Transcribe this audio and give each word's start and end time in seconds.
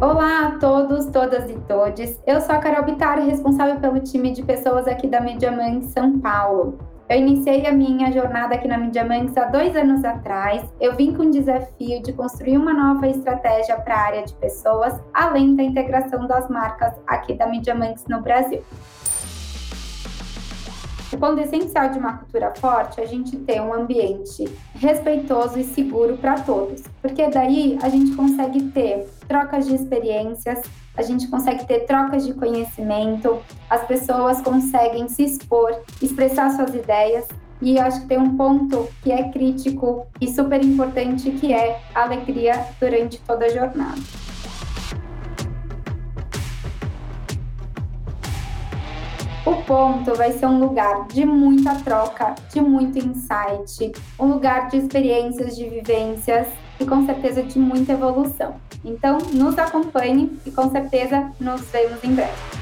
Olá 0.00 0.46
a 0.46 0.50
todos, 0.60 1.06
todas 1.06 1.50
e 1.50 1.54
todes. 1.66 2.22
Eu 2.24 2.40
sou 2.40 2.54
a 2.54 2.58
Carol 2.58 2.84
Bittar, 2.84 3.18
responsável 3.18 3.80
pelo 3.80 3.98
time 3.98 4.30
de 4.30 4.44
pessoas 4.44 4.86
aqui 4.86 5.08
da 5.08 5.20
Media 5.20 5.50
Manx 5.50 5.86
São 5.86 6.20
Paulo. 6.20 6.78
Eu 7.08 7.18
iniciei 7.18 7.66
a 7.66 7.72
minha 7.72 8.12
jornada 8.12 8.54
aqui 8.54 8.68
na 8.68 8.78
Media 8.78 9.04
Manx 9.04 9.36
há 9.36 9.46
dois 9.46 9.74
anos 9.74 10.04
atrás. 10.04 10.62
Eu 10.80 10.94
vim 10.94 11.12
com 11.12 11.24
o 11.24 11.30
desafio 11.32 12.00
de 12.00 12.12
construir 12.12 12.58
uma 12.58 12.72
nova 12.72 13.08
estratégia 13.08 13.74
para 13.80 13.96
a 13.96 14.00
área 14.00 14.22
de 14.22 14.34
pessoas, 14.34 14.94
além 15.12 15.56
da 15.56 15.64
integração 15.64 16.28
das 16.28 16.48
marcas 16.48 16.94
aqui 17.04 17.34
da 17.34 17.48
Media 17.48 17.74
Manx 17.74 18.04
no 18.08 18.22
Brasil. 18.22 18.62
O 21.12 21.18
ponto 21.18 21.40
essencial 21.40 21.88
de 21.88 21.98
uma 21.98 22.18
cultura 22.18 22.54
forte 22.54 23.00
é 23.00 23.02
a 23.02 23.06
gente 23.06 23.36
ter 23.38 23.60
um 23.60 23.74
ambiente 23.74 24.44
respeitoso 24.74 25.58
e 25.58 25.64
seguro 25.64 26.16
para 26.18 26.38
todos, 26.42 26.84
porque 27.02 27.26
daí 27.28 27.76
a 27.82 27.88
gente 27.88 28.14
consegue 28.14 28.62
ter 28.68 29.17
trocas 29.28 29.66
de 29.66 29.74
experiências, 29.74 30.62
a 30.96 31.02
gente 31.02 31.28
consegue 31.28 31.64
ter 31.66 31.80
trocas 31.80 32.26
de 32.26 32.34
conhecimento, 32.34 33.38
as 33.70 33.86
pessoas 33.86 34.40
conseguem 34.40 35.06
se 35.06 35.22
expor, 35.22 35.78
expressar 36.02 36.50
suas 36.50 36.74
ideias. 36.74 37.28
E 37.60 37.78
acho 37.78 38.02
que 38.02 38.06
tem 38.06 38.18
um 38.18 38.36
ponto 38.36 38.88
que 39.02 39.10
é 39.10 39.30
crítico 39.30 40.06
e 40.20 40.28
super 40.28 40.64
importante, 40.64 41.30
que 41.32 41.52
é 41.52 41.80
a 41.94 42.02
alegria 42.02 42.66
durante 42.80 43.20
toda 43.20 43.46
a 43.46 43.48
jornada. 43.48 44.00
O 49.44 49.56
ponto 49.62 50.14
vai 50.14 50.32
ser 50.32 50.46
um 50.46 50.60
lugar 50.60 51.06
de 51.08 51.24
muita 51.24 51.74
troca, 51.76 52.34
de 52.52 52.60
muito 52.60 52.98
insight, 52.98 53.92
um 54.18 54.26
lugar 54.26 54.68
de 54.68 54.76
experiências, 54.76 55.56
de 55.56 55.68
vivências 55.68 56.46
e 56.78 56.84
com 56.84 57.04
certeza 57.06 57.42
de 57.42 57.58
muita 57.58 57.92
evolução. 57.92 58.67
Então, 58.84 59.18
nos 59.32 59.58
acompanhe 59.58 60.38
e 60.46 60.50
com 60.50 60.70
certeza 60.70 61.32
nos 61.40 61.62
vemos 61.70 62.02
em 62.04 62.14
breve. 62.14 62.57